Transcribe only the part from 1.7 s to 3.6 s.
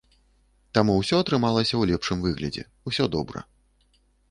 ў лепшым выглядзе, усё добра.